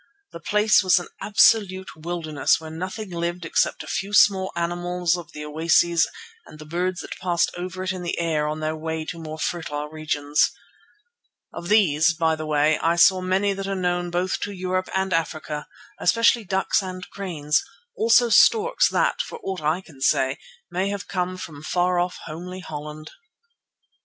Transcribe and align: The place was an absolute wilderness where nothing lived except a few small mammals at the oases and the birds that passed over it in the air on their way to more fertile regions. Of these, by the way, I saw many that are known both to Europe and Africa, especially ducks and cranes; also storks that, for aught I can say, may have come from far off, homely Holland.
The 0.31 0.39
place 0.39 0.81
was 0.81 0.97
an 0.97 1.09
absolute 1.21 1.95
wilderness 1.95 2.59
where 2.59 2.71
nothing 2.71 3.11
lived 3.11 3.45
except 3.45 3.83
a 3.83 3.87
few 3.87 4.13
small 4.13 4.51
mammals 4.55 5.15
at 5.15 5.27
the 5.27 5.45
oases 5.45 6.07
and 6.47 6.57
the 6.57 6.65
birds 6.65 7.01
that 7.01 7.19
passed 7.21 7.51
over 7.55 7.83
it 7.83 7.91
in 7.93 8.01
the 8.01 8.17
air 8.17 8.47
on 8.47 8.61
their 8.61 8.75
way 8.75 9.05
to 9.05 9.21
more 9.21 9.37
fertile 9.37 9.89
regions. 9.89 10.49
Of 11.53 11.67
these, 11.69 12.13
by 12.15 12.35
the 12.35 12.47
way, 12.47 12.79
I 12.79 12.95
saw 12.95 13.21
many 13.21 13.53
that 13.53 13.67
are 13.67 13.75
known 13.75 14.09
both 14.09 14.39
to 14.39 14.51
Europe 14.51 14.89
and 14.95 15.13
Africa, 15.13 15.67
especially 15.99 16.45
ducks 16.45 16.81
and 16.81 17.07
cranes; 17.11 17.63
also 17.95 18.29
storks 18.29 18.89
that, 18.89 19.21
for 19.21 19.37
aught 19.43 19.61
I 19.61 19.81
can 19.81 20.01
say, 20.01 20.39
may 20.71 20.89
have 20.89 21.07
come 21.07 21.37
from 21.37 21.61
far 21.61 21.99
off, 21.99 22.17
homely 22.25 22.61
Holland. 22.61 23.11